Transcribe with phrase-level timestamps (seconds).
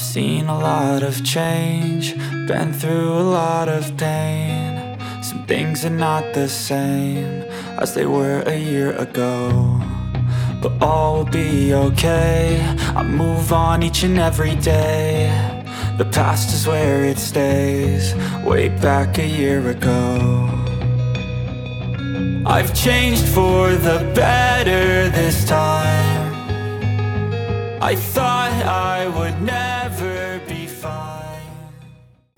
[0.00, 2.16] Seen a lot of change,
[2.48, 4.98] been through a lot of pain.
[5.22, 7.42] Some things are not the same
[7.78, 9.78] as they were a year ago.
[10.62, 12.60] But all will be okay.
[12.96, 15.28] I move on each and every day.
[15.96, 20.48] The past is where it stays, way back a year ago.
[22.46, 26.32] I've changed for the better this time.
[27.82, 29.69] I thought I would never.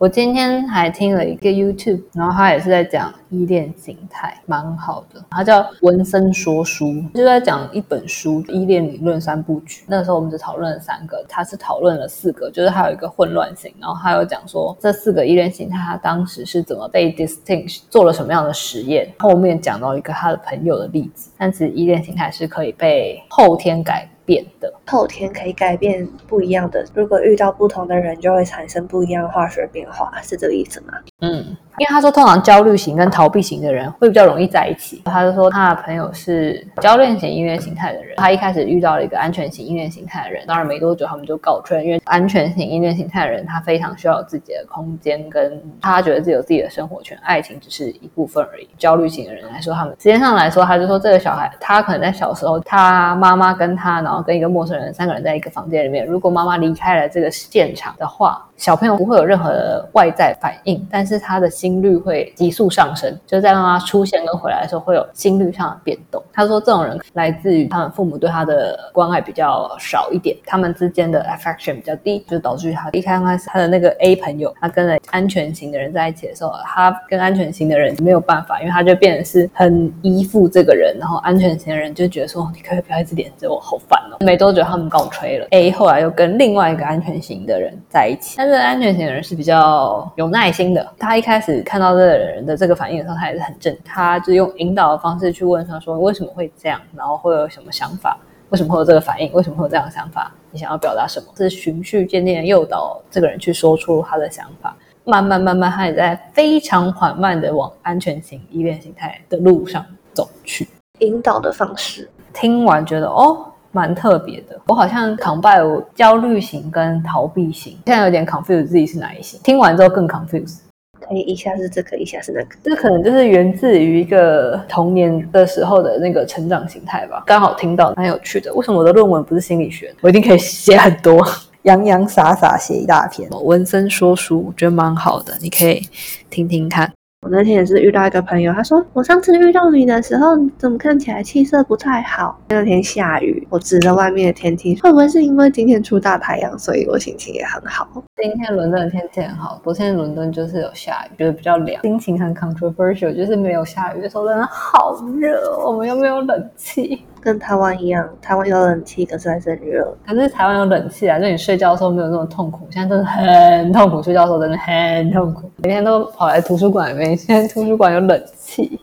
[0.02, 5.24] 我今天还听了一个 YouTube，然后他也是在讲依恋形态，蛮好的。
[5.30, 9.82] 他叫文森说书，就在讲一本书《依恋理论三部曲》。
[9.86, 13.72] 那时候我们只讨论了三个，他是讨论了四个，就是还有一个混乱型。
[13.78, 19.08] 然后还有讲说这四个依恋形态，他当时是怎么被 distinct 做了什么样的实验。
[19.20, 24.72] 后面讲到一个他的朋友的例子，但是依恋形态是可以被后天改变的。
[24.86, 30.94] 后天可以改变不一样的，如果遇到不同的人，就会产生不一样的化学变化，是这个意思吗？
[31.20, 35.02] 嗯，因为他说通常焦虑型跟逃避型的人会比较容易在一起。
[35.06, 48.68] 他就说他的朋友是焦虑型音乐形态的人，他一开始遇到了一个安全型音乐形态的人，当然没多久他们就告吹，因为安全型音乐形态的人他非常需要自己的空间，跟他觉得自己有自己的生活圈，爱情只是一部分而已。
[48.76, 58.46] 焦虑型的人来说，他们时间上来说，他就说这个小孩他可能在小时候，他妈妈跟他，然后跟一个陌生人三个人在一个房间里面，如果妈妈离开了这个现场的话。
[58.62, 66.22] 小朋友不会有任何的外在反应，但是他的心率会急速上升，就在妈妈出现跟回来的时候会有心率上的变动。
[66.32, 84.18] 他说，这种人来自于他们父母对他的关爱比较少一点，他们之间的 affection 比较低，就导致他一开始他的那个 A 朋友，他跟了安全型的人在一起的时候，他跟安全型的人没有办法，因为他就变得是很依附这个人，然后安全型的人就觉得说，你可以不要一直黏着我，好烦哦。
[84.20, 88.51] 没多久他们告吹了，A 后来又跟另外一个安全型的人在一起，但是。
[88.52, 90.86] 这个安全型的人是比较有耐心的。
[90.98, 93.74] 他一开始看到这个人的这个反应的时候，他也是很正。
[93.82, 96.78] 他就用引导的方式去问他说：“为什么会这样？
[96.94, 98.14] 然后会有什么想法？
[98.50, 99.32] 为什么会有这个反应？
[99.32, 100.30] 为什么会有这样的想法？
[100.50, 104.76] 你想要表达什么？”是循序渐进的诱导这个人去说出他的想法。
[105.04, 110.68] 慢慢慢慢，他也在非常缓慢的往安全型依恋形态的路上走去。
[110.98, 113.46] 引导的方式，听完觉得哦。
[113.72, 119.40] 蛮特别的，我好像 combine 焦虑型跟逃避型，现在有点 confuse 自己是哪一型。
[119.42, 120.58] 听完之后更 confuse，
[121.00, 127.22] 可以一下是这个，一下是那个，这可能就是源自于一个童年的时候的那个成长形态吧。
[127.26, 129.94] 刚好听到蛮有趣的，为什么我的论文不是心理学？
[130.02, 131.26] 我一定可以写很多，
[131.62, 133.28] 洋洋洒洒写一大篇。
[133.42, 135.82] 文森说书，我觉得蛮好的，你可以
[136.28, 136.92] 听听看。
[137.22, 142.36] 我那天也是遇到一个朋友，他说我上次遇到你的时候，怎么看起来气色不太好？
[142.48, 147.86] 那天下雨，我指着外面的天气，会不会是因为今天出大太阳，所以我心情也很好？
[148.22, 157.04] 今天伦敦的天气很好，昨天伦敦就是有下雨，就是比较凉，心情很 controversial，就是没有下雨的时候真的好热，我们又没有冷气。
[157.20, 159.92] 跟台湾一样，台湾有冷气，可是还是很热。
[160.06, 162.64] 可是台湾有冷气啊，就你睡觉的时候没有那么痛苦。
[162.70, 167.16] 现在真的很痛苦，睡觉的时候真的很痛苦，每天都跑来图书馆里面。
[167.16, 168.78] 现在图书馆有冷气。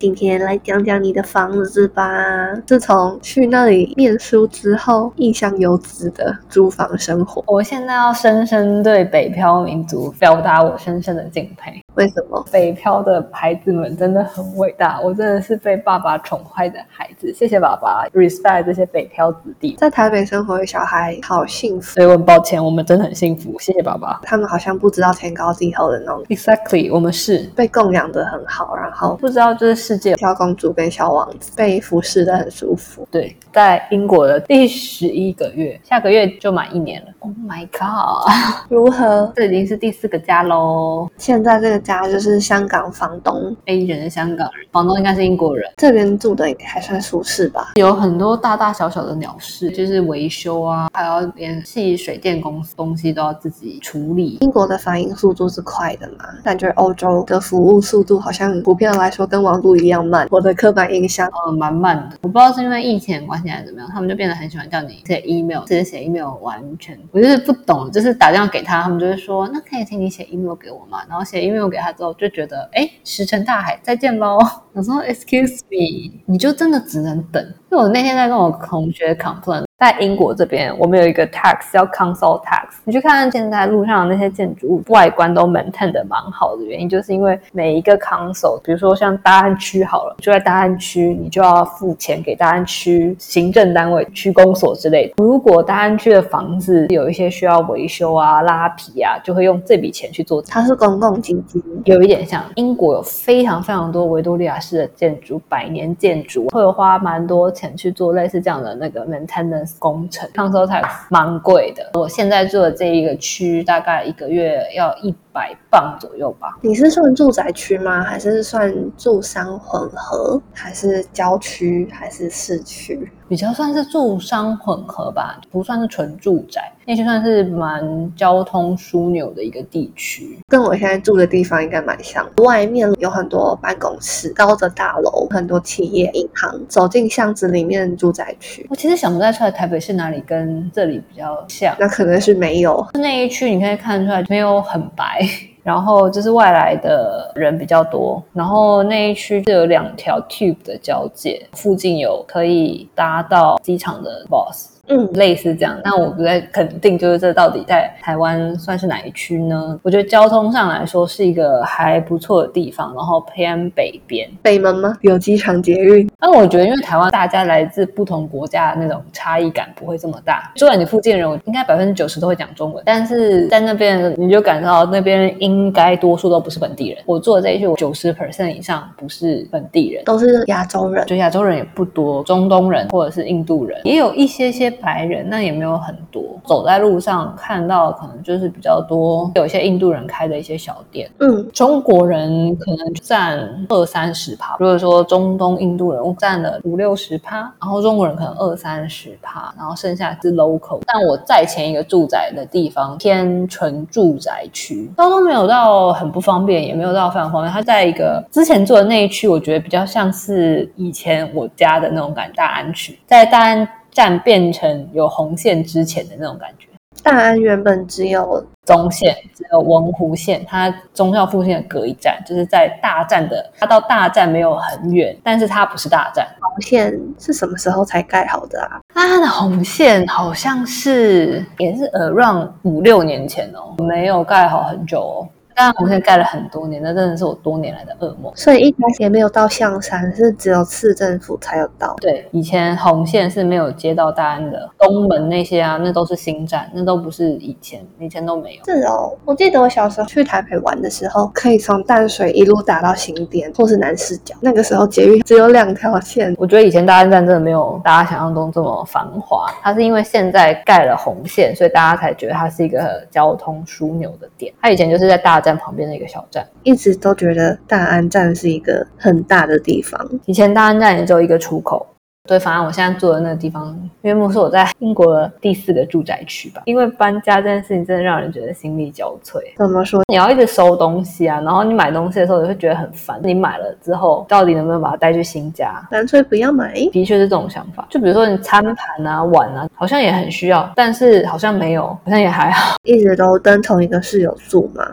[0.00, 2.54] 今天来讲讲你的房子吧。
[2.64, 7.44] 自从去那里念书之后，印象有之的租房生活。
[7.46, 11.78] 我现在要深深对北漂民族表达我深深的敬佩。
[11.94, 15.00] 为什么北漂的孩子们真的很伟大？
[15.00, 19.74] 我真的是被爸爸宠坏的孩子，谢谢爸爸，respect 这些北漂子弟。
[19.78, 24.20] 在台北生活的小孩好幸福，所以我很抱歉，我们真的很幸福，谢谢爸爸。
[24.22, 26.22] 他们好像不知道天高地厚的那种。
[26.28, 33.06] Exactly，我们是被供养的很好，然后不知道这个世界小公主跟小王子被服侍的很舒服。
[33.10, 37.08] 对，在英国的第十一个月，下个月就满一年了。
[37.20, 38.30] Oh my god，
[38.68, 39.32] 如何？
[39.36, 41.10] 这已经是第四个家喽。
[41.18, 41.80] 现在这个。
[41.80, 45.68] 家就是香港房东，A 人香港人，房东应该是英国人。
[45.78, 54.36] 这边住的还算舒适吧，有很多大大小小的鸟事，就是维修啊，还要联系水电公司，东西都要自己处理。
[54.42, 56.26] 英国的反应速度是快的嘛？
[56.44, 60.28] 感觉欧洲的服务速度好像普遍来说跟网络一样慢。
[60.30, 62.18] 我的刻板印象，呃，蛮慢的。
[62.22, 71.04] 我不知道是因为疫情关系还是怎么样，他们就变得很喜欢叫你写 email，直接写 email 完全，我就是不懂，就是打电话给他，他们就会说，那可以请你写 email 给我嘛？
[71.08, 74.38] 然后写 email 给他之后，就觉得哎，石沉大海，再见喽。
[74.72, 77.54] 我说 Excuse me，你就真的只能等。
[77.70, 82.64] 因为我那天在跟我同学 complain，在英国这边，我们有一个 tax 叫 council tax。
[82.82, 95.14] 你去看看现在路上的那些建筑物外观都 maintain 的蛮好的原因，就是因为每一个 council，比如说像大安区好了，就在大安区，你就要付钱给大安区行政单位、区公所之类的。
[95.18, 100.42] 如果大安区的房子有一些需要维修啊、拉皮啊，就会用这笔钱去做。
[100.42, 111.90] 它是公共基金，有一点像英国有非常非常多维多利亚式的建筑，百年建筑会有花蛮多钱去做类似这样的那个 maintenance 工程，council tax 蛮贵的。
[112.00, 116.56] 我现在住的这一个区，大概一个月要一百磅左右吧。
[116.62, 118.02] 你是算住宅区吗？
[118.02, 120.40] 还是算住商混合？
[120.54, 121.86] 还是郊区？
[121.92, 123.10] 还是市区？
[123.28, 126.60] 比较算是住商混合吧，不算是纯住宅。
[126.84, 132.28] 那些算是蛮交通枢纽的一个地区，跟我现在住的地方应该蛮像。
[132.38, 136.60] 外面有很多办公室、高的大楼、很多企业、银行。
[136.66, 138.66] 走进巷子里面，住宅区。
[138.70, 141.74] 我其实想不太出来台北是哪里跟这里比较像。
[141.78, 145.20] 那可能是没有那一区，你可以看出来没有很白。
[145.62, 154.68] 然后就是外来的人比较多，然后那一区就有两条 tube 的交界，附近有可以搭到机场的 bus。
[154.88, 159.78] 嗯，类似这样，那我不太肯定，就是这到底在台湾算是哪一区呢？
[159.82, 164.96] 我觉得交通上来说是一个还不错的地方，然后偏北边，北门吗？
[165.02, 166.09] 有机场捷运。
[166.20, 170.52] 但我觉得，因为台湾大家来自不同国家的那种差异感不会这么大。
[170.56, 176.98] 住在你附近的人，我应该百分之九十都会讲中文，但是在那边你就感到那边应该多数都不是本地人。
[177.06, 184.70] 我做的这一区，九十 percent 以上不是本地人，都是亚洲人，就亚洲人也不多，中东人或者是印度人也有一些些。
[184.80, 191.10] 白人那也没有很多，走在路上看到可能就是比较多，有一些印度人开的一些小店。
[191.18, 193.38] 嗯，中国人可能占
[193.68, 200.80] 二三十趴，如果说中东印度人占了五六十趴，然后中国人可能二三十趴，然后剩下是 local。
[200.86, 207.52] 但我在前一个住宅的地方偏纯住宅区，交通没有到很不方便，也没有到非常方便。
[207.52, 213.68] 它在一个之前住的那一区，我觉得比较像是以前我家的那种感，大安区，在大安。
[213.92, 216.68] 站变成有红线之前的那种感觉。
[217.02, 226.26] 大安原本只有中线，只有文湖线，它中校附近的隔一站，就是在大站的，它到大站没有很远，但是它不是大站。
[226.40, 228.80] 红线是什么时候才盖好的啊？
[228.94, 235.28] 它的红线好像是也是 around 五六年前哦，没有盖好很久哦。
[235.62, 238.32] 但红线盖了很多年，那真的是我多年来的噩梦。
[238.34, 241.94] 所以一开始也没有到象山，是只有市政府才有到。
[242.00, 248.64] 对，以前红线是没有接到大安的东门那些啊，那都是新站，那都不是以前，以前都没有。
[248.64, 254.34] 是哦，我记得我小时候去台北玩的时候，可以从淡水一路打到新店或是南市角。
[254.40, 256.34] 那个时候捷运只有两条线。
[256.38, 264.50] 我觉得以前大安站真的没有大家想象中这么繁华，它是因为现在盖了红线，所以大家才觉得它是一个交通枢纽的点。
[264.62, 265.49] 它以前就是在大站。
[265.56, 270.00] 旁边的一个小站，一直都觉得大安站是一个很大的地方。
[270.26, 271.86] 以前大安站也只有一个出口。
[272.28, 276.62] 对，反正我现在住的那个地方，因为是我在英国的第四个住宅区吧。
[276.66, 279.40] 因为搬家这件事情真的让人觉得心力交瘁。
[279.56, 280.00] 怎么说？
[280.06, 283.18] 你要一直收东西啊，然后你买东西的时候，也会觉得很烦。
[283.24, 285.82] 你买了之后，到底能不能把它带去新家？
[285.90, 286.74] 干脆不要买。
[286.92, 287.88] 的确是这种想法。
[287.90, 292.76] 就比如说你餐盘啊、碗啊，好像也很需要，但是好像没有，好像也还好。
[292.84, 294.84] 一直都跟同一个室友住吗？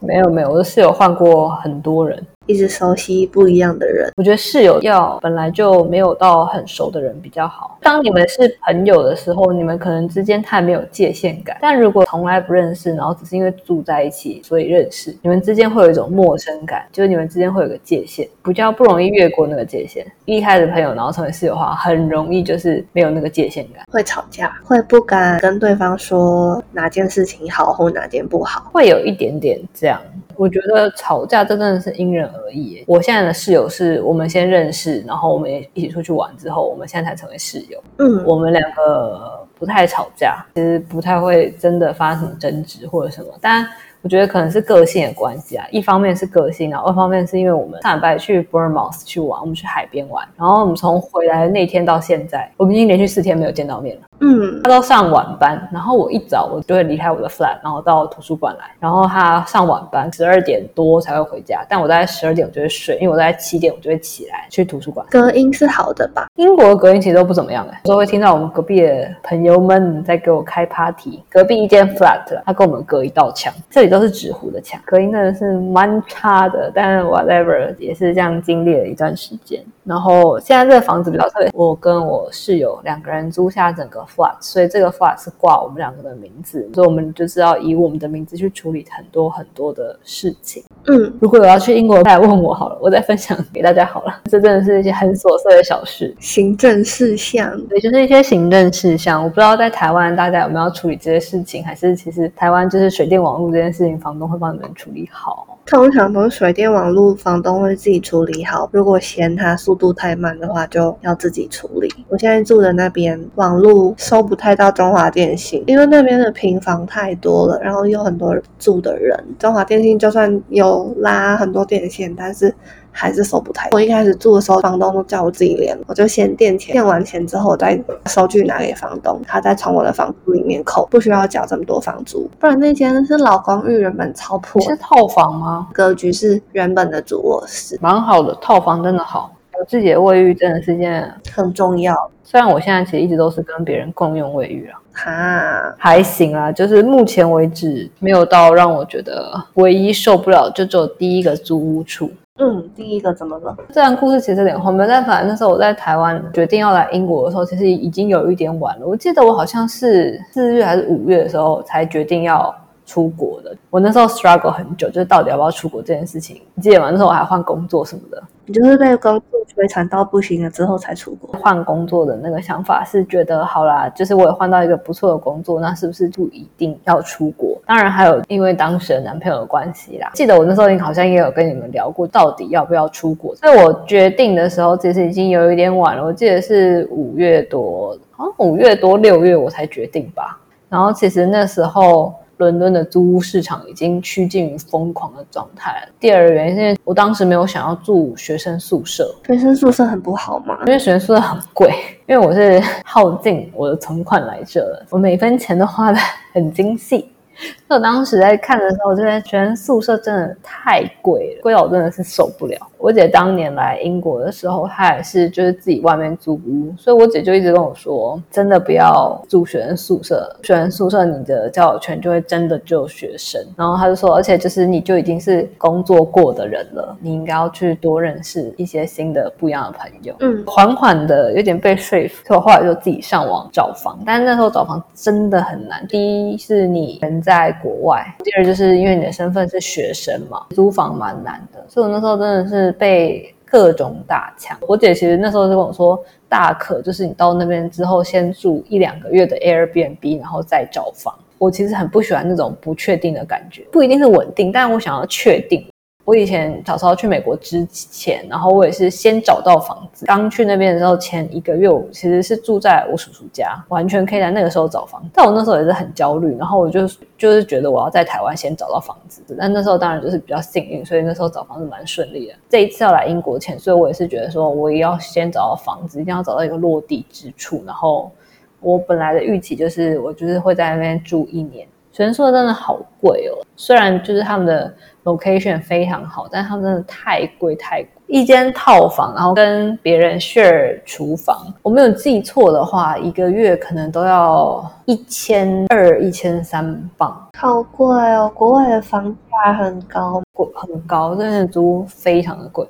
[0.00, 2.26] 没有没有，我的室友换过很多人。
[2.50, 7.78] 一直熟悉不一样的人，我觉得室友要本来就没有到很熟的人比较好。
[7.80, 11.56] 当你们是朋友的时候，你们可能之间太没有界限感。
[11.60, 20.04] 但如果从来不认识，然后只是因为住在一起所以认识，你们之间会有一种陌生感，就是你们之间会有个界限，比较不容易越过那个界限。
[20.24, 30.00] 一开始朋友，然后成为室友的话，很容易就是没有那个界限感，会吵架，会不敢跟对方说哪件事情好或哪件不好，会有一点点这样。
[30.40, 32.82] 我觉得吵架真的是因人而异。
[32.86, 37.78] 我现在的室友是我们先认识，然后我们也一起出去玩之后，我们现在才成为室友。
[37.98, 43.66] 嗯，我们两个不太吵架，其实不太会真的发生什么争执或者什么，但。
[44.02, 54.02] 我觉得可能是个性的关系啊，一方面是个性，然后二方面是因为我们上礼拜去 Bournemouth 去玩，我们去海边玩，然后我们从回来的那天到现在，我们已经连续四天没有见到面了。
[54.20, 65.06] 嗯，他都上晚班，然后我一早我就会离开我的 flat，然后到图书馆来，然后他上晚班，十二点多才会回家，但我大概十二点我就会睡，因为我大概七点我就会起来去图书馆。
[65.10, 66.26] 隔音是好的吧？
[66.36, 79.64] 英国的隔音其实都不怎么样哎，有时候会听到我们隔壁的朋友们在给我开 party，隔壁一间 flat，他跟我们隔一道墙，这里都是纸糊的墙，隔音真的是蛮差的，但 whatever 也是这样经历了一段时间。
[79.82, 90.62] 然后现在这个房子比较特别，我跟我室友两个人租下整个 flat，所以这个 flat 是挂我们两个的名字，所以我们就是要以我们的名字去处理很多很多的事情。
[90.86, 94.20] 嗯，如果有要去英国，再来问我好了，我再分享给大家好了。
[94.30, 97.58] 这真的是一些很琐碎的小事，行政事项。
[97.66, 99.22] 对，就是一些行政事项。
[99.22, 105.58] 我不知道在台湾大家有没有要处理这些事情，还是其实台湾就是水电网络这件事情，房东会帮你们处理好。
[105.70, 111.88] 通常都是水电网络房东会自己处理好，如果嫌它速度太慢的话，就要自己处理。
[112.08, 119.16] 我现在住的那边网络收不太到中华电信，因为那边的平房太多了，然后有很多住的人。
[119.38, 122.52] 中华电信就算有拉很多电线，但是
[122.92, 123.68] 还是收不太。
[123.72, 132.28] 我一开始住的时候，房东都叫我自己连，我就先垫钱，垫完钱之后，我再收据拿给房东，他再从我的房租里面扣，不需要缴这么多房租。
[132.38, 135.68] 不然那间是老公寓，原本超破，是套房吗？
[135.72, 139.32] 格局是原本的主卧室，蛮好的，套房真的好。
[139.58, 141.94] 我自己的卫浴真的是件很重要。
[142.24, 152.10] 虽然我现在其实一直都是跟别人共用卫浴啊，哈，还行啊，就是目前为止没有到让我觉得唯一受不了，就只有第一个租屋处。
[152.38, 153.54] 嗯，第一个怎么了？
[153.68, 158.86] 这段故事其实有点荒谬，但反正那时候我在台湾决定要来英国的时候，其实已经有一点晚了。
[158.86, 162.54] 我记得我好像是四月还是五月的时候才决定要
[162.90, 163.56] 出国的。
[163.70, 166.42] 我那时候 struggle 很久，就是到底要不要出国这件事情。
[166.54, 166.90] 你记得吗？
[166.90, 168.20] 那时候我还换工作什么的。
[168.46, 171.38] 你就是被工作摧残到不行了之后才出国。
[171.38, 177.56] 换工作的那个想法是觉得好啦，就是我也换到一个不错的工作，那是不是不一定要出国？
[177.64, 180.10] 当然还有因为当时的男朋友的关系啦。
[180.14, 183.36] 记得我那时候好像也有跟你们聊过，到底要不要出国。
[183.36, 190.40] 所以我决定的时候其实已经有一点晚了，我记得是五月多，好像五月多六月我才决定吧。
[190.68, 192.12] 然后其实那时候。
[192.40, 195.92] 伦敦的租屋市场已经趋近于疯狂的状态了。
[196.00, 201.70] 第二个原因是我当时没有想要住学生宿舍，学生宿舍很不好嘛，因为学生宿舍很贵。
[202.08, 205.98] 因为我是耗尽我的存款来这了，我每分钱都花的
[206.32, 207.08] 很精细。
[207.68, 212.58] 我当时在看的时候，我觉得学生宿舍真的太贵了，贵到我真的是受不了。
[212.78, 223.40] 我姐当年来英国的时候，她也是就是自己外面租屋，所以我姐就一直跟我说，真的不要住学生宿舍，学生宿舍你的交友圈就会真的就学生。
[223.56, 230.14] 然后她就说，而且就是你就已经是工作过的人了，你应该要去多认识一些新的不一样的朋友。
[230.20, 235.86] 嗯，缓缓的有点被说服，所以我后来就自己上网找房，但是那时候找房真的很难。
[235.86, 244.58] 第一是你人在在国外，第二就是因为你的身份是学生嘛，租房蛮难的，所以我那时候真的是被各种打枪。
[244.66, 251.14] 我姐其实那时候就跟我说，大可就是你到那边之后，先住一两个月的 Airbnb，然后再找房。
[251.38, 255.64] 我其实很不喜欢那种不确定的感觉，不一定是稳定，但我想要确定。
[256.10, 260.04] 我以前小时候去美国之前，然后我也是先找到房子。
[260.06, 265.00] 刚去那边的时候，前一个月我其实是住在我叔叔家，完全可以在那个时候找房。
[265.14, 266.84] 但我那时候也是很焦虑，然后我就
[267.16, 269.22] 就是觉得我要在台湾先找到房子。
[269.38, 272.34] 但那时候当然就是比较幸运，所以那时候找房子蛮顺利的。
[272.48, 277.62] 这一次要来英国前，所以我也是觉得说，我也要先找到房子，一定要找到一个落地之处。
[277.64, 278.10] 然后
[278.58, 281.68] 我本来的预期就是我就是会在那边住一年。
[281.92, 284.72] 学生宿舍真的好贵哦，虽然就是他们的
[285.04, 287.90] location 非常好，但他们真的太贵太贵。
[288.06, 298.30] 一间套房，然后跟别人 share 厨房，我没有记错的话，一个月可能都要一千二、一千三镑，好贵哦！
[298.34, 302.66] 国外的房价很高，贵很高，真的租非常的贵。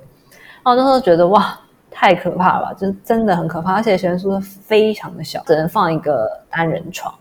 [0.63, 1.59] 然后那时候觉得哇，
[1.89, 7.13] 太可怕了吧，就是真的很可怕，而且学生宿舍非常的小，只能放一个单人床，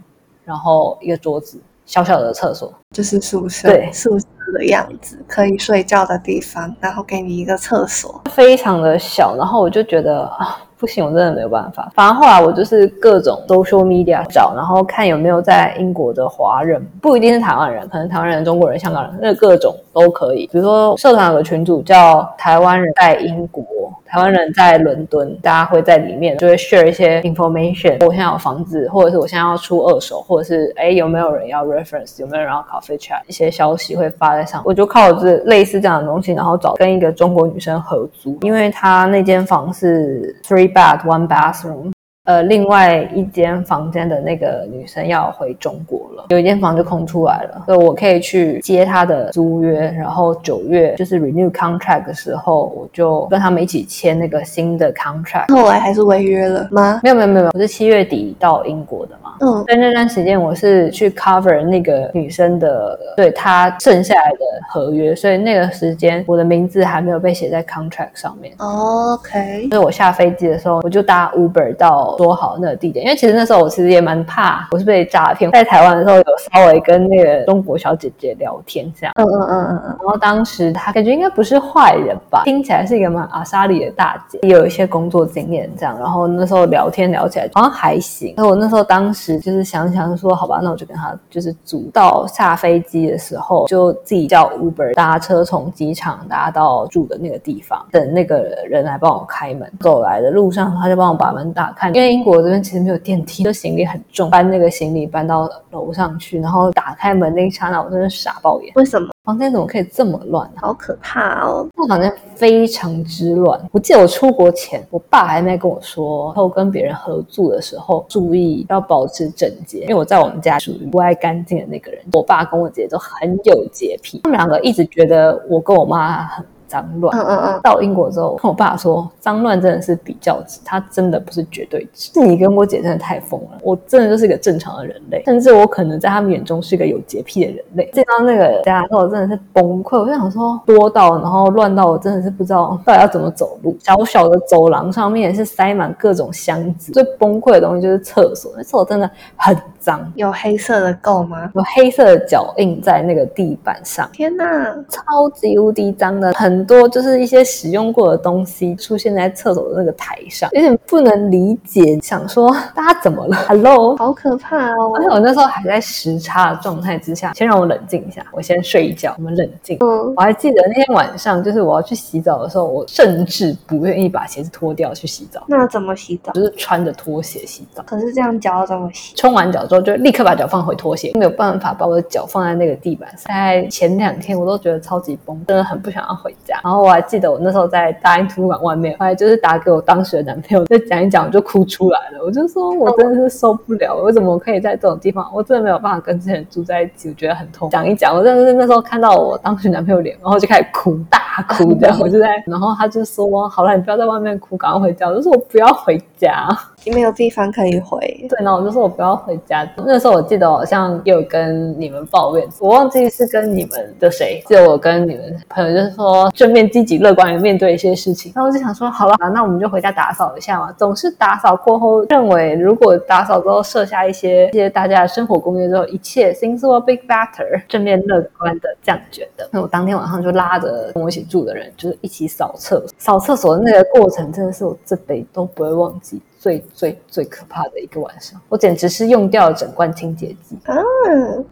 [0.45, 1.61] 然后一个桌子。
[1.91, 4.25] 小小的厕所就是宿舍，对宿舍
[4.57, 9.35] 的样子，可以睡觉的地方，然后给你一个厕所，非常的小。
[9.37, 11.91] 然后我就觉得啊，不行，我真的没有办法。
[11.93, 20.49] 反正后来我就是各种 social media 找，然后看有没有在英国的华人，不一定是台湾人，可能台湾人、中国人、香港人，那各种都可以。
[20.53, 23.65] 比如说社团有个群组叫台湾人在英国。
[24.13, 28.05] 台湾人在伦敦，大家会在里面就会 share 一些 information。
[28.05, 34.61] 我现在有房子，或者是我现在要出二手，或者是哎有没有人要 reference，有没有人要 coffee chat，一些消息会发在上。
[34.65, 41.93] 我就靠这类似这样的东西，然后找跟一个中国女生合租，因为她那间房是 three bath one bathroom。
[42.31, 55.53] 呃另外一间房间的那个女生要回中国了，有一间房就空出来了，所以我可以去接她的租约，然后九月就是 renew contract 的时候，我就跟他们一起签那个新的 contract。
[55.53, 57.01] 后来还是违约了吗？
[57.03, 59.33] 没有没有没有，我是七月底到英国的嘛。
[59.41, 68.55] 嗯，在那段时间，我是去 cover 那个女生的，对她剩下来的合约，所以那个时间我的名字还没有被写在 contract 上面。
[68.59, 75.51] OK，所以我下飞机的时候，我就搭 Uber 到说好那个地点，因为其实那时候我其实也蛮怕我是被诈骗。
[75.53, 79.13] 在台湾的时候，有稍微跟那个中国小姐姐聊天这样。
[79.17, 85.99] 嗯嗯嗯嗯嗯，然后当时她感觉应该不是坏人吧，听起来是一个蛮阿莎里的大姐，也有一些工作经验这样。
[85.99, 88.35] 然后那时候聊天聊起来好像还行。
[88.37, 99.71] 那我那时候当时就是想想说，好吧，那我就跟她就是组到下飞机的时候，就自己叫 Uber 搭车从机场搭到住的那个地方，等那个人来帮我开门。
[99.81, 108.73] 走来的路上，他就帮我把门打开，因为英国这边其实没有电梯，就行李很重，搬那个行李搬到楼上去，然后打开门那一刹那，我真的傻爆眼。
[108.75, 109.11] 为什么？
[109.23, 110.63] 房间怎么可以这么乱啊？
[110.63, 111.69] 好可怕哦！
[111.77, 113.61] 那房间非常之乱。
[113.71, 122.01] 我记得我出国前，我爸还在跟我说，后跟别人合住的时候注意要保持整洁，因为我在我们家属于不爱干净的那个人。
[122.15, 126.43] 我爸跟我姐都很有洁癖，他们两个一直觉得我跟我妈很。
[126.71, 127.19] 脏乱。
[127.19, 132.13] 嗯嗯嗯，到英国之后，跟我爸说，脏乱真的是比较值，它真的不是绝对值。
[132.13, 137.91] 是你跟我姐真的太疯了，我真的就是一个正常的人类，甚至我可能在他们眼中是一个有洁癖的人类。
[137.93, 139.99] 见到那个家之后，真的是崩溃。
[139.99, 143.77] 我就想说，多到然后乱到我真的是不知道到底要怎么走路。
[143.81, 151.51] 小小的走廊上面是塞满各种箱子，最崩溃的东西就是厕所，那厕所真的很脏，有黑色的垢吗？
[151.55, 154.09] 有黑色的脚印在那个地板上。
[154.13, 154.47] 天哪！
[154.89, 161.99] 超级无敌脏的，很多就是一些使用过的东西出现在厕所的那个台上，有点不能理解。
[162.01, 164.93] 想说大家怎么了？Hello，好可怕哦！
[164.97, 169.77] 而且我那时候还在时差的状态之下，先让我冷静一下，我先睡一觉，我们冷静。
[169.81, 176.33] 嗯，我还记得那天晚上，就是我要去洗澡的时候，我甚至不愿意把鞋子脱掉去洗澡，那怎么洗澡？
[176.33, 177.83] 就是穿着拖鞋洗澡。
[177.87, 179.15] 可是这样脚要怎么洗？
[179.17, 183.25] 冲完脚之后，就立刻把脚放回拖鞋，没有办法把我的脚放在那个地板上。
[183.29, 186.50] 在前两天，我都觉得超级崩，真的很不想要回家。
[186.63, 192.25] 然后我还记得我那时候在大英图书馆外面，后来就是打给我当时的男朋友，再讲一讲，我就哭出来了。
[192.25, 195.31] 我就说我真的是受不了，我怎么可以在这种地方？
[195.35, 197.71] 我真的没有办法跟这些人住在一起，我觉得很痛。
[197.71, 201.99] 讲一讲，我真的是那时候看到我当时男朋友脸，然后就开始哭，大哭这样。
[202.01, 206.49] 我就在，然后他就说：“好了，你不要在外面哭，赶快回家。”我就说：“我不要回家。”
[206.85, 207.99] 你没有地方可以回。
[208.29, 209.69] 对，然后我就说我不要回家。
[209.77, 218.33] 那时候我记得好像有跟你们抱怨，我忘记是跟你们的谁，记得我跟你们朋友就是说正面积极乐观的面对一些事情。
[218.35, 220.73] 然后我就想说，好了，那我们就回家打扫一下嘛。
[220.73, 229.49] 总是打扫过后，认为如果打扫之后设下一些一些大家的生活公约之后，一切 things will be better，正面乐观的这样觉得。
[229.51, 232.89] 那我当天晚上就拉着跟我一起住的人，就是一起扫厕所。
[232.99, 236.21] 扫厕所的那个过程，真的是我这辈子都不会忘记。
[236.41, 240.75] 最最最可怕的一个晚上，我简直是用掉了整罐清洁剂，啊，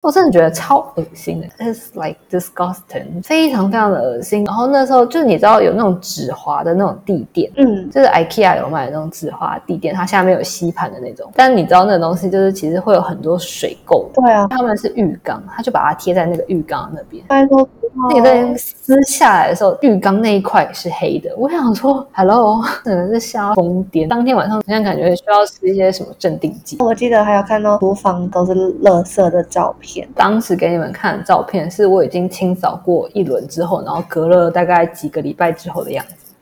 [0.01, 4.47] 我真的觉得超恶心的，It's like disgusting，非常非常的恶心。
[4.47, 11.31] 然后那时候就是你知道有那种纸滑的那种地垫，嗯，就是 IKEA 有卖的那种纸滑地垫，它下面有吸盘的那种。
[11.37, 17.23] 但你知道那个东西就是其实会有很多水垢，对啊，他们是浴缸，他就把它贴在那个浴缸那边。
[17.29, 17.69] 拜托
[18.11, 21.31] 那个在撕下来的时候，浴缸那一块是黑的。
[21.37, 24.09] 我想说，Hello， 真的是吓到疯癫。
[24.09, 26.77] 当天晚上，感觉需要吃一些什么镇定剂。
[26.81, 36.35] 我记得还有看到厨房都是垃圾的照片，当时给你们看的照片，是我已经清扫过一轮之后，然后隔了大概几个礼拜之后的样子。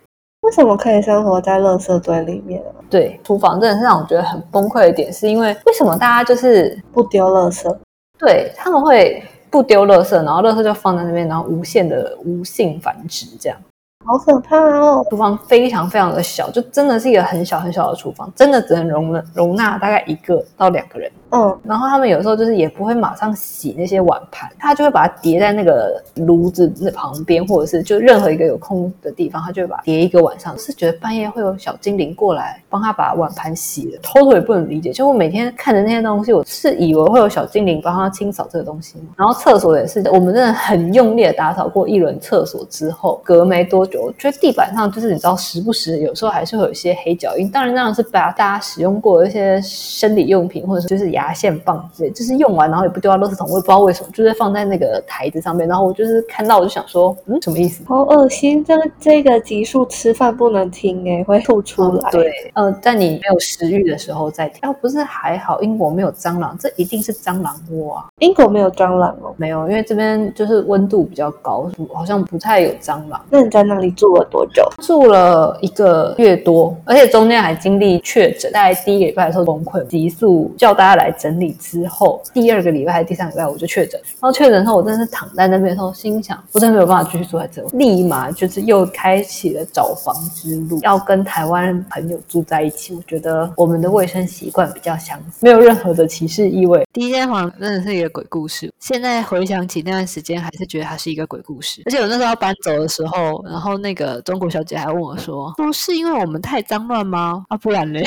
[0.42, 2.70] 为什么可以生活在垃圾堆里面啊？
[2.88, 7.76] 对，厨房真的是让我觉得很崩溃的点，是因为为什么大家就是不丢垃圾，
[8.18, 9.20] 对他们会
[9.50, 13.58] 不丢垃圾，然后垃圾就放在那边，然后无限的无性繁殖这样。
[14.06, 15.04] 好可怕哦！
[15.10, 21.10] 厨房非常非常的小，就真的是一个很小很小的厨房，真的只能容了容纳大概一个到两个人。
[21.30, 30.56] 嗯，然后他们有时候就是也不会马上洗那些碗盘，他就会把它叠在那个炉子那旁边，或者是就任何一个有空的地方，他就会把它叠一个晚上。
[30.56, 34.92] 是觉得半夜会有小精灵过来帮他把碗盘洗了，偷偷也不能理解。
[34.92, 39.06] 就我每天看着那些东西，我是以为会有小精灵帮他清扫这个东西吗？
[39.16, 43.96] 然后厕所也是，我们真的很用力的打扫过一轮厕所之后，隔没多久。
[43.96, 47.48] 久，我觉得地板上就是你知道，时不时有时候还是会有一些黑脚印。
[47.50, 55.66] 当然，那样是把大家使用过的一些生理用品，或者就是牙线棒之类，就是用完然后也不丢到垃圾桶，我也不知道为什么，就是放在那个台子上面。
[55.66, 57.82] 然后我就是看到我就想说，嗯，什么意思？
[57.86, 58.62] 好恶心！
[58.64, 62.10] 这这个级数吃饭不能听哎，会吐出来。
[62.10, 64.60] 对，呃，在你没有食欲的时候再听。
[64.62, 68.06] 要不是还好，英国没有蟑螂，这一定是蟑螂窝啊！
[68.20, 73.20] 英国没有蟑螂哦，没有，因为这边就是温度比较高，好像不太有蟑螂。
[73.30, 74.62] 那你在那里住了多久？
[74.82, 78.50] 住了一个月多，而且中间还经历确诊。
[78.52, 84.00] 在第一个礼拜的时候崩溃，急速叫大家来整理之后，第二个礼拜还是第三个礼拜我就确诊。
[84.20, 92.94] 然后确诊之后，我真的是躺在那边的时候，心想我真的没有办法继续住在这，立马就是又开启了找房之路，要跟台湾朋友住在一起。
[92.94, 96.86] 我觉得我们的卫生习惯比较相似，没有任何的歧视意味。
[96.92, 101.82] 第一间房真的是一个鬼故事，现在回想起那段时间，还是觉得它是一个鬼故事。
[101.86, 107.44] 而且我那时候要搬走的时候，然后那个中国小姐还问我说：“不是因为我们太脏乱吗？
[107.48, 108.04] 啊，不然嘞？”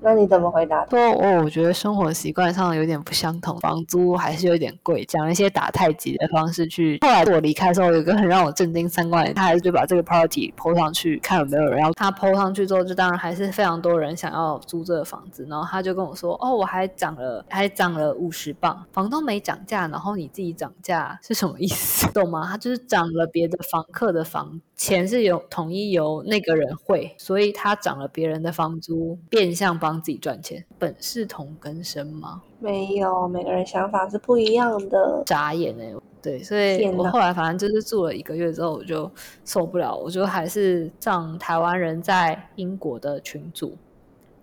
[0.00, 0.84] 那你怎么回答？
[0.86, 6.96] 说哦，我觉得生活习惯上有点不相同，房租还是有点贵，讲一些打太极的方式去。
[7.02, 11.92] 后来我离开的时候，有一个很让我震惊三观的，他还是就把这个 party 抛上去，看有没有人要。
[11.92, 15.46] 他抛上去之后，就当然还是非常多人想要租这个房子。
[15.50, 22.10] 然后他就跟我说：“哦，我还涨了，还涨了五十磅，房东没涨价，然后你自己涨价是什么意思？
[22.12, 22.46] 懂吗？
[22.48, 30.64] 他就是涨了别的房客的房钱是由统一由那个人汇，所以他涨了别人的房租，变相帮自己赚钱。
[30.78, 32.42] 本是同根生嘛吗？
[32.58, 35.22] 没有，每个人想法是不一样的。
[35.26, 35.92] 眨眼哎，
[36.22, 39.10] 对，所以我后来反正就是住了一个月之后，我就
[39.44, 43.76] 受不了，我就还是让台湾人在英国的群组。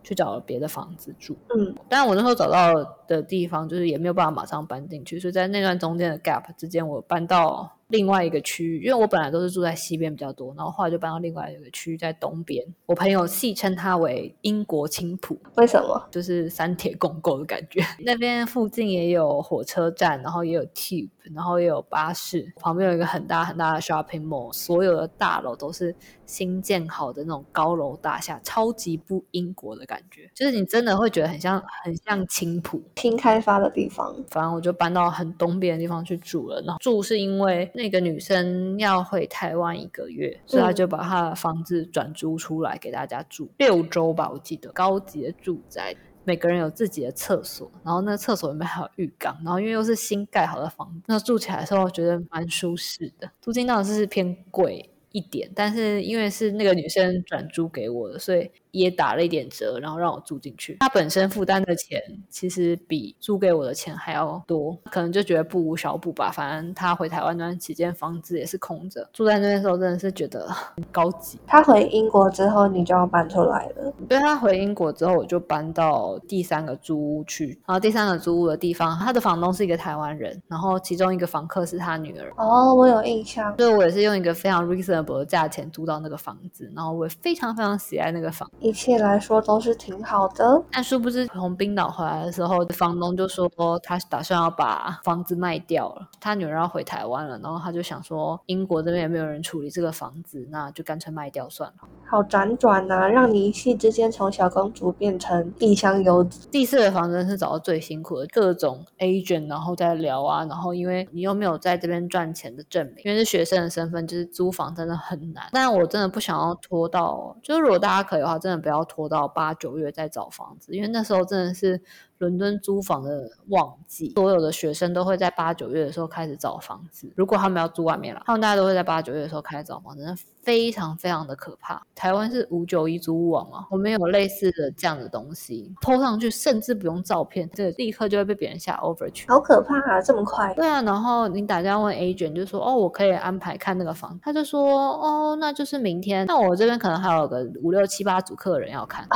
[0.02, 2.74] 去找了别的房子住，嗯，但我那时候找到
[3.06, 12.64] 的地方就是也没有办法马上搬进去，所以在那段中间的 gap 之间，我搬到另外一个区域，因为我本来都是住在西边比较多，然后后来就搬到另外一个区域在东边。
[12.86, 16.08] 我朋友戏称它为英国青浦，为什么？
[16.12, 17.84] 就是三铁共构的感觉。
[18.06, 25.96] 那边附近也有火车站，然后也有 tube，然后也有巴士，旁边有一个很大很大的 shopping mall，所有的大楼都是。
[26.30, 34.16] 新建好的那种高楼大厦，超级不英国的感觉，就是你真的会觉得很像很像青浦新开发的地方。
[34.30, 36.62] 反正我就搬到很东边的地方去住了。
[36.62, 44.70] 然后住是因为那个女生要回台湾一个月，所以她就把她的房子转租出来给大家住六周吧，我记得。
[44.74, 53.32] 高级的住宅，每个人有自己的厕所，然后那个厕所里面还有浴缸，然后因为又是新盖好的房子，那住起来的时候觉得蛮舒适的。
[53.40, 54.90] 租金当然是偏贵。
[55.12, 58.50] 一点，但是因为是那个女生转租给我的，所以。
[58.72, 60.78] 也打了一点折，然后让我住进去。
[60.80, 66.32] 她本身负担的钱其实比租给我的钱还要多，可能就觉得不无小补吧。
[66.32, 69.10] 反正她回台湾那段期间，房子也是空着。
[69.12, 71.40] 住在那边的时候，真的是觉得很高级。
[71.48, 73.92] 她回英国之后，你就要搬出来了。
[74.08, 77.60] 对她回英国之后，我就搬到第三个租屋去。
[77.66, 82.32] 然后第三个租屋的地方，她的房东是一个台湾人，然后其中一个房客是她女儿。
[82.38, 83.58] 哦，我有印象。
[83.58, 84.64] 所以我也是用一个非常
[85.02, 88.50] 的价钱租到那个房子，然后我非常非常喜爱那个房。
[88.60, 93.50] 一切来说都是挺好的，但殊不知从冰岛回来的时候，房东就说
[93.84, 101.88] 他打算要把房子卖掉了，他女儿要回台湾了，然后他就想说英国这边也没有人处理这个房子，那就干脆卖掉算了。
[102.10, 106.48] 好辗转呐，让你一气之间从小公主变成异乡游子。
[106.52, 115.48] 第四个房子是找到最辛苦的，各种 agent 然后再聊啊，然后因为你又没有在这边赚钱的证明，因为是学生的身份，就是租房真的很难。
[115.54, 121.80] 但我真的不想要拖到，就是如果大家可以的话，真的不要拖到八九月再找房子，因为那时候真的是。
[122.20, 127.10] 伦敦租房的旺季，所有的学生都会在八九月的时候开始找房子。
[127.16, 130.04] 如果他们要租外面了，他们大家都会在八九月的时候开始找房子，
[130.50, 131.80] 非常非常的可怕。
[131.94, 140.02] 台湾是五九一租屋网嘛，我们有类似的这样的东西，偷上去甚至不用照片，这立刻就会被别人下 over 去，好可怕啊！
[140.02, 140.52] 这么快？
[140.56, 144.64] 对啊，然后你打电话问 agent 就说哦，我可以安排看那个房，他就说
[144.98, 146.26] 哦，那就是明天。
[146.26, 149.08] 那我这边可能还有个五六七八组客人要看，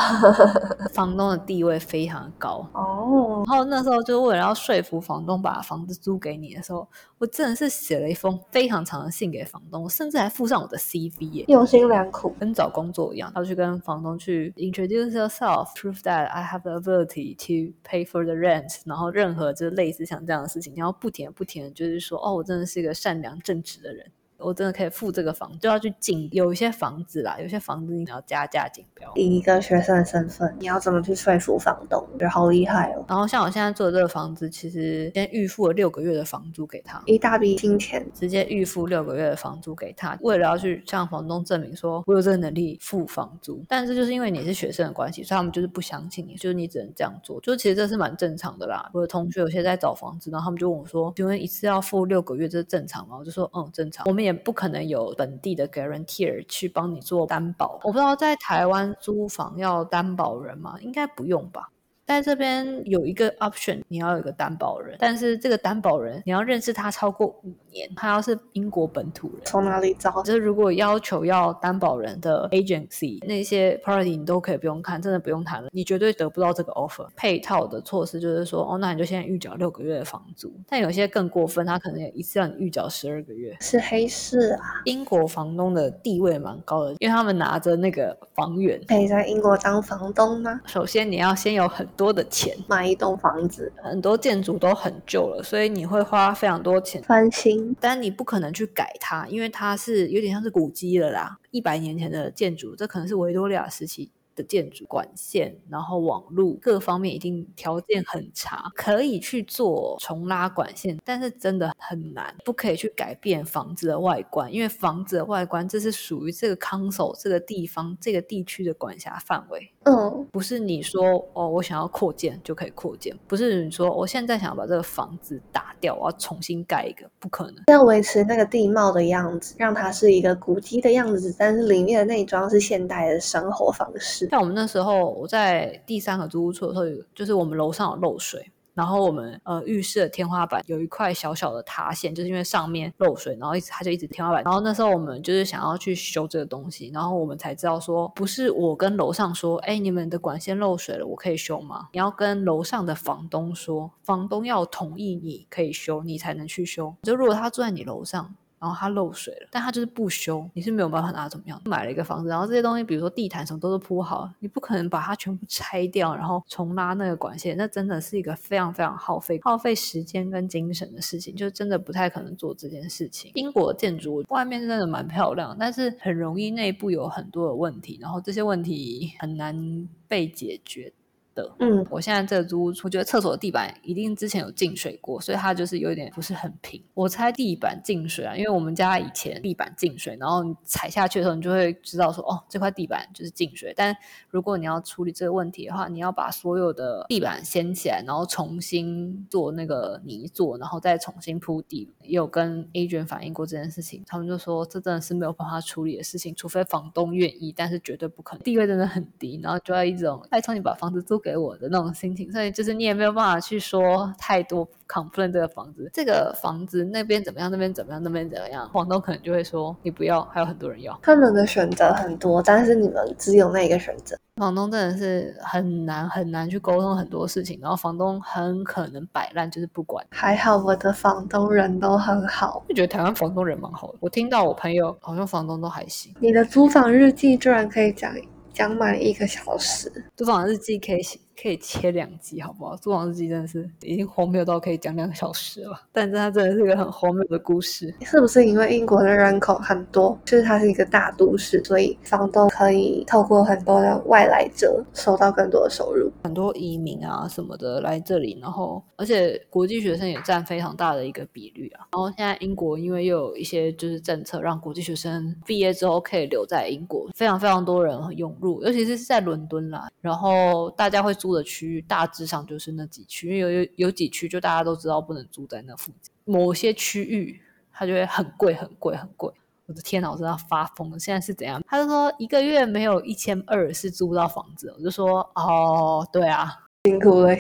[0.94, 2.64] 房东的地位非常的高。
[2.74, 13.32] 哦，然后那时候就为了要说服房东把房子租给你的时候，我真的是写了一封非常长的信给房东，我甚至还附上我的 CV 耶，用心良苦，跟找工作一样。
[13.36, 24.12] 要去跟房东去 introduce yourself，prove that I have the ability to pay for the rent，然后任何就是类似像这样的事情，你要不停不停就是说，哦，我真的是一个善良正直的人。
[24.44, 26.30] 我真的可以付这个房，就要去竞。
[26.32, 29.12] 有一些房子啦，有些房子你要加价竞标。
[29.16, 32.06] 以一个学生的身份，你要怎么去说服房东？
[32.12, 33.06] 我觉得好厉害哦！
[33.08, 43.64] 然后像我现在做的这个房子，其实先预付了六个月的房租给他，一大笔金钱，直接预付六个月的房租给他，为了要去向房东证明说我有这个能力付房租。
[43.68, 47.40] 但是就是因为你是学生的关系，所以他们就是不相信你，就是你只能这样做。
[47.42, 48.90] 就其实这是蛮正常的啦。
[48.94, 54.06] 我的同学有些在找房子，然后他们就问我说：“请问一次要付六个月，这是正常吗？”我就说：“嗯，正常。
[54.08, 57.80] 我们也不可能有本地的 guaranteer 去帮你做担保。
[57.84, 60.78] 我不知道在台湾租房要担保人吗？
[60.82, 61.70] 应该不用吧。”
[62.06, 69.42] 在这边有一个 option，你要有一个担保人，但是这个担保人你要认识他超过五年，他要是英国本土人。
[69.46, 70.22] 从哪里找？
[70.24, 77.08] 就是如果要求要担保人的 agency，那些 party 你都可以不用看，真的不用谈了，你绝对得不到这个 offer。
[77.16, 80.54] 配套的措施就是说，哦，那你就先预缴六个月的房租。
[80.68, 84.82] 但有些更过分，他可能一次让你预缴十二个月，是黑市啊。
[84.84, 88.82] 英国房东的地位蛮高的，因为他们拿着那个房源。
[88.90, 90.60] 可以在英国当房东吗？
[90.66, 91.88] 首先你要先有很。
[91.96, 92.58] 多的钱。
[92.68, 97.02] 买一栋房子，很多建筑都很旧了，所以你会花非常多钱。
[97.04, 104.12] 翻新，但你不可能去改它，因为它是有点像是古迹了啦，一百年前的建筑，这可能是维多利亚时期。
[104.36, 119.72] 的建筑管线，然后网路各方面一定条件很差，可以去做重拉管线，但是真的很难，不可以去改变房子的外观，因为房子的外观这是属于这个 council 这个地方这个地区的管辖范围。
[119.84, 127.64] 嗯，不是你说哦，我想要扩建就可以扩建，不是你说我现在想要把这个房子打掉，我要重新盖一个，不可能。
[127.68, 134.23] 要维持那个地貌的样子，让它是一个古迹的样子，但是里面的内装是现代的生活方式。
[134.30, 138.52] 像我们那时候，我在第三个租屋处的时候，就是我们楼上有漏水。
[138.76, 144.44] 然后我们呃浴室的天花板有一块小小的塌陷，就是因为上面漏水，然后一直它就一直天花板。
[144.44, 151.90] 然后那时候我们就是想要去修这个东西，然后我们才知道说，不是我跟楼上说，哎，你们的管线漏水了，我可以修吗？
[151.92, 156.96] 你要跟楼上的房东说，房东要同意你可以修，你才能去修。
[157.04, 158.34] 就如果他住在你楼上。
[158.64, 161.62] 然后它漏水了，但它就是不修，你是没有办法拿怎么样。
[161.66, 173.30] 买了一个房子，然后这些东西，比如说地毯什么都是铺好，你不可能把它全部拆掉，然后重拉那个管线，那真的是一个非常非常耗费耗费时间跟精神的事情，就真的不太可能做这件事情。
[173.34, 180.94] 英国建筑外面真的蛮漂亮，但是很容易内部有很多的问题，然后这些问题很难被解决。
[181.36, 186.82] 的，嗯，我现在这个租屋处，我觉得厕所的地板一定之前有进水过，所以它就是有点不是很平。
[186.94, 193.74] 我猜地板进水啊，因为我们家以前地板进水，然后你踩下去的时候，你就会知道说，哦，这块地板就是进水。
[193.76, 193.96] 但
[194.30, 201.90] 如果你要处理这个问题的话，你要把所有的地板掀起来，然后重新做那个泥做，然后再重新铺地。
[202.04, 211.23] 也有跟 A 卷反映过这件事情，他们就说这真的是没有办法处理的事情，除非房东愿意，但是绝对不可能，地位真的很低，然后就要一种拜托你把房子租。
[211.24, 221.00] 给我的那种心情，所以就是你也没有办法去说太多 complain 这个房子，这个房子那边怎么样，那边怎么样，那边怎么样，房东可能就会说你不要，还有很多人要。
[221.02, 224.18] 他们的选择很多，但是你们只有那一个选择。
[224.38, 230.04] 房东真的是很难很难去沟通很多事情，然后房东很可能摆烂，就是不管。
[230.10, 233.98] 还好我的房东人都很好，我觉得台湾房东人蛮好的。
[234.00, 236.12] 我听到我朋友好像房东都还行。
[236.20, 238.12] 你的租房日记居然可以讲
[238.54, 241.20] 讲满一个小时，租房日记可以写。
[241.42, 242.76] 可以切两集，好不好？
[242.78, 247.94] 租房日记真的是已经荒谬到可以讲两个小时了，但是它真的是一个很荒谬的故事。
[248.02, 256.12] 是不是因为英国的人口很多，就是它是一个大都市，所以房东可以透过很多的外来者收到更多的收入？
[256.24, 261.88] 很多移民啊什么的来这里，然后而且国际学生也占非常大的一个比率啊。
[261.92, 269.88] 然后现在英国因为又有一些就是政策，让国际学生毕业之后可以留在英国，非常非常多人涌入，尤其是在伦敦啦。
[270.02, 271.34] 然后大家会住。
[271.34, 279.34] 的区域大致上就是那几区，因为有有有几区就大家都知道不能住在那附近，某些区域它就会很贵很贵很贵。
[279.66, 281.00] 我的天呐，我真的发疯了！
[281.00, 281.64] 现在是怎样？
[281.66, 284.72] 他就说一个月没有一千二是租不到房子。
[284.78, 286.52] 我就说哦，对啊，
[286.84, 287.43] 辛苦了。